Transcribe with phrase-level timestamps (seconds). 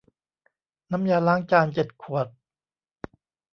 [0.91, 2.27] น้ำยาล้างจานเจ็ดขวด